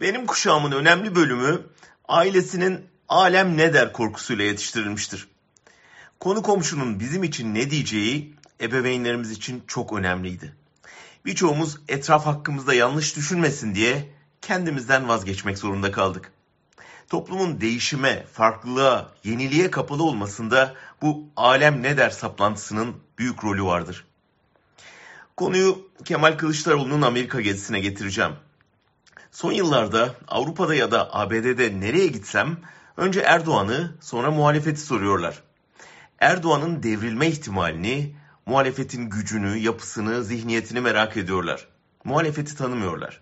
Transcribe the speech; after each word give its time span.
Benim 0.00 0.26
kuşağımın 0.26 0.72
önemli 0.72 1.14
bölümü 1.14 1.62
ailesinin 2.08 2.86
alem 3.08 3.56
ne 3.56 3.72
der 3.74 3.92
korkusuyla 3.92 4.44
yetiştirilmiştir. 4.44 5.28
Konu 6.20 6.42
komşunun 6.42 7.00
bizim 7.00 7.24
için 7.24 7.54
ne 7.54 7.70
diyeceği 7.70 8.34
ebeveynlerimiz 8.60 9.30
için 9.30 9.62
çok 9.66 9.92
önemliydi. 9.92 10.54
Birçoğumuz 11.24 11.76
etraf 11.88 12.26
hakkımızda 12.26 12.74
yanlış 12.74 13.16
düşünmesin 13.16 13.74
diye 13.74 14.08
kendimizden 14.42 15.08
vazgeçmek 15.08 15.58
zorunda 15.58 15.92
kaldık. 15.92 16.32
Toplumun 17.08 17.60
değişime, 17.60 18.26
farklılığa, 18.32 19.12
yeniliğe 19.24 19.70
kapalı 19.70 20.02
olmasında 20.02 20.74
bu 21.02 21.24
alem 21.36 21.82
ne 21.82 21.96
der 21.96 22.10
saplantısının 22.10 22.96
büyük 23.18 23.44
rolü 23.44 23.64
vardır. 23.64 24.04
Konuyu 25.36 25.88
Kemal 26.04 26.38
Kılıçdaroğlu'nun 26.38 27.02
Amerika 27.02 27.40
gezisine 27.40 27.80
getireceğim. 27.80 28.32
Son 29.30 29.52
yıllarda 29.52 30.14
Avrupa'da 30.28 30.74
ya 30.74 30.90
da 30.90 31.14
ABD'de 31.14 31.80
nereye 31.80 32.06
gitsem 32.06 32.58
önce 32.96 33.20
Erdoğan'ı 33.20 33.94
sonra 34.00 34.30
muhalefeti 34.30 34.80
soruyorlar. 34.80 35.42
Erdoğan'ın 36.18 36.82
devrilme 36.82 37.26
ihtimalini, 37.28 38.16
muhalefetin 38.46 39.10
gücünü, 39.10 39.56
yapısını, 39.56 40.24
zihniyetini 40.24 40.80
merak 40.80 41.16
ediyorlar. 41.16 41.68
Muhalefeti 42.04 42.56
tanımıyorlar. 42.56 43.20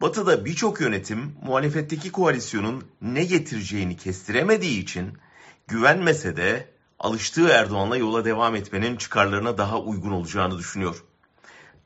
Batı'da 0.00 0.44
birçok 0.44 0.80
yönetim 0.80 1.36
muhalefetteki 1.42 2.12
koalisyonun 2.12 2.84
ne 3.02 3.24
getireceğini 3.24 3.96
kestiremediği 3.96 4.82
için 4.82 5.18
güvenmese 5.68 6.36
de 6.36 6.68
alıştığı 6.98 7.48
Erdoğan'la 7.48 7.96
yola 7.96 8.24
devam 8.24 8.56
etmenin 8.56 8.96
çıkarlarına 8.96 9.58
daha 9.58 9.80
uygun 9.80 10.10
olacağını 10.10 10.58
düşünüyor. 10.58 11.04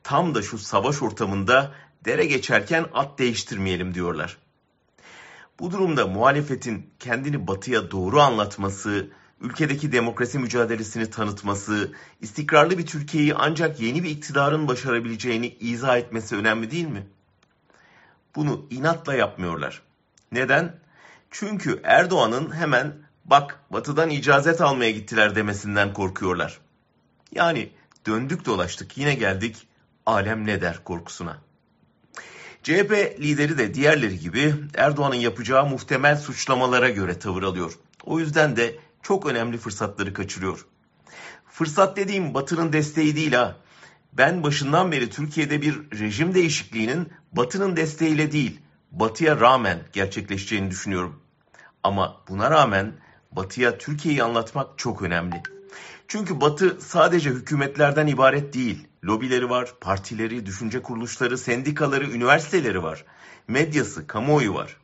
Tam 0.03 0.35
da 0.35 0.41
şu 0.41 0.57
savaş 0.57 1.01
ortamında 1.01 1.73
dere 2.05 2.25
geçerken 2.25 2.85
at 2.93 3.19
değiştirmeyelim 3.19 3.93
diyorlar. 3.93 4.37
Bu 5.59 5.71
durumda 5.71 6.07
muhalefetin 6.07 6.89
kendini 6.99 7.47
batıya 7.47 7.91
doğru 7.91 8.21
anlatması, 8.21 9.09
ülkedeki 9.41 9.91
demokrasi 9.91 10.39
mücadelesini 10.39 11.09
tanıtması, 11.09 11.93
istikrarlı 12.21 12.77
bir 12.77 12.85
Türkiye'yi 12.85 13.35
ancak 13.35 13.79
yeni 13.79 14.03
bir 14.03 14.09
iktidarın 14.09 14.67
başarabileceğini 14.67 15.47
izah 15.59 15.97
etmesi 15.97 16.35
önemli 16.35 16.71
değil 16.71 16.87
mi? 16.87 17.07
Bunu 18.35 18.65
inatla 18.69 19.13
yapmıyorlar. 19.15 19.81
Neden? 20.31 20.75
Çünkü 21.31 21.81
Erdoğan'ın 21.83 22.55
hemen 22.55 22.93
bak 23.25 23.59
batıdan 23.69 24.09
icazet 24.09 24.61
almaya 24.61 24.91
gittiler 24.91 25.35
demesinden 25.35 25.93
korkuyorlar. 25.93 26.59
Yani 27.31 27.69
döndük 28.05 28.45
dolaştık 28.45 28.97
yine 28.97 29.15
geldik 29.15 29.67
alem 30.05 30.45
ne 30.45 30.61
der 30.61 30.83
korkusuna. 30.83 31.46
CHP 32.67 33.19
lideri 33.19 33.57
de 33.57 33.73
diğerleri 33.73 34.19
gibi 34.19 34.55
Erdoğan'ın 34.75 35.15
yapacağı 35.15 35.65
muhtemel 35.65 36.17
suçlamalara 36.17 36.89
göre 36.89 37.19
tavır 37.19 37.43
alıyor. 37.43 37.73
O 38.03 38.19
yüzden 38.19 38.55
de 38.55 38.75
çok 39.01 39.25
önemli 39.25 39.57
fırsatları 39.57 40.13
kaçırıyor. 40.13 40.65
Fırsat 41.49 41.97
dediğim 41.97 42.33
Batı'nın 42.33 42.73
desteği 42.73 43.15
değil 43.15 43.33
ha. 43.33 43.55
Ben 44.13 44.43
başından 44.43 44.91
beri 44.91 45.09
Türkiye'de 45.09 45.61
bir 45.61 45.99
rejim 45.99 46.33
değişikliğinin 46.33 47.09
Batı'nın 47.31 47.75
desteğiyle 47.75 48.31
değil, 48.31 48.59
Batı'ya 48.91 49.39
rağmen 49.39 49.79
gerçekleşeceğini 49.93 50.71
düşünüyorum. 50.71 51.19
Ama 51.83 52.21
buna 52.29 52.51
rağmen 52.51 52.93
Batı'ya 53.31 53.77
Türkiye'yi 53.77 54.23
anlatmak 54.23 54.77
çok 54.77 55.01
önemli. 55.01 55.43
Çünkü 56.07 56.41
Batı 56.41 56.77
sadece 56.81 57.29
hükümetlerden 57.29 58.07
ibaret 58.07 58.53
değil. 58.53 58.87
Lobileri 59.05 59.49
var, 59.49 59.73
partileri, 59.81 60.45
düşünce 60.45 60.81
kuruluşları, 60.81 61.37
sendikaları, 61.37 62.09
üniversiteleri 62.11 62.83
var. 62.83 63.05
Medyası, 63.47 64.07
kamuoyu 64.07 64.53
var. 64.53 64.77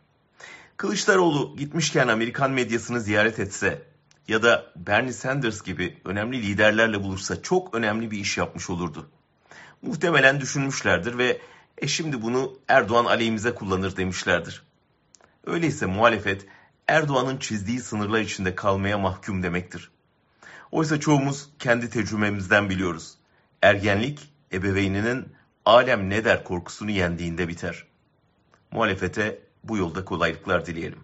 Kılıçdaroğlu 0.78 1.56
gitmişken 1.58 2.08
Amerikan 2.08 2.52
medyasını 2.52 3.02
ziyaret 3.02 3.40
etse 3.40 3.82
ya 4.28 4.44
da 4.44 4.72
Bernie 4.76 5.14
Sanders 5.14 5.62
gibi 5.62 5.98
önemli 6.06 6.42
liderlerle 6.42 7.04
buluşsa 7.04 7.42
çok 7.42 7.76
önemli 7.76 8.12
bir 8.12 8.18
iş 8.18 8.38
yapmış 8.38 8.70
olurdu. 8.70 9.10
Muhtemelen 9.82 10.42
düşünmüşlerdir 10.42 11.18
ve 11.18 11.42
e 11.78 11.88
şimdi 11.88 12.22
bunu 12.22 12.58
Erdoğan 12.68 13.06
aleyhimize 13.06 13.56
kullanır 13.56 13.96
demişlerdir. 13.96 14.64
Öyleyse 15.46 15.86
muhalefet 15.86 16.46
Erdoğan'ın 16.88 17.38
çizdiği 17.38 17.80
sınırlar 17.80 18.20
içinde 18.20 18.56
kalmaya 18.56 18.98
mahkum 18.98 19.44
demektir. 19.44 19.92
Oysa 20.74 21.00
çoğumuz 21.00 21.50
kendi 21.60 21.90
tecrübemizden 21.90 22.70
biliyoruz. 22.70 23.18
Ergenlik 23.62 24.34
ebeveyninin 24.54 25.26
alem 25.66 26.10
ne 26.10 26.26
der 26.26 26.44
korkusunu 26.44 26.92
yendiğinde 26.92 27.48
biter. 27.48 27.86
Muhalefete 28.72 29.40
bu 29.64 29.78
yolda 29.78 30.06
kolaylıklar 30.06 30.66
dileyelim. 30.66 31.00